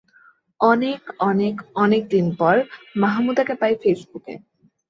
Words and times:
অনেক 0.59 0.99
অনেক 1.21 1.55
অনেক 1.75 2.01
দিন 2.09 2.25
পর, 2.35 2.55
মাহমুদাকে 2.95 3.53
পাই 3.61 3.73
ফেসবুকে। 3.81 4.33